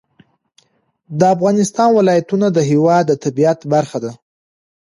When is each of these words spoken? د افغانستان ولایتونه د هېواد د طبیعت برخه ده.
د 1.19 1.21
افغانستان 1.35 1.89
ولایتونه 1.93 2.47
د 2.51 2.57
هېواد 2.71 3.03
د 3.07 3.11
طبیعت 3.23 3.59
برخه 3.73 3.97
ده. 4.03 4.11